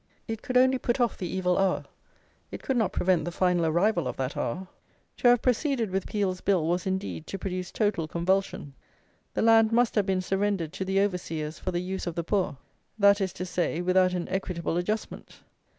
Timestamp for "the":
1.15-1.27, 3.23-3.31, 9.35-9.43, 10.85-10.99, 11.69-11.81, 12.15-12.23